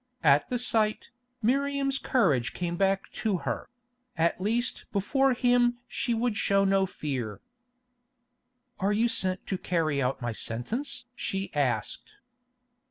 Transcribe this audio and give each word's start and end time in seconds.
At 0.23 0.49
the 0.49 0.57
sight, 0.57 1.11
Miriam's 1.43 1.99
courage 1.99 2.53
came 2.55 2.75
back 2.75 3.11
to 3.11 3.37
her; 3.45 3.69
at 4.17 4.41
least 4.41 4.85
before 4.91 5.33
him 5.35 5.77
she 5.87 6.15
would 6.15 6.35
show 6.35 6.65
no 6.65 6.87
fear. 6.87 7.39
"Are 8.79 8.91
you 8.93 9.07
sent 9.07 9.45
to 9.45 9.59
carry 9.59 10.01
out 10.01 10.19
my 10.19 10.31
sentence?" 10.31 11.05
she 11.13 11.53
asked. 11.53 12.15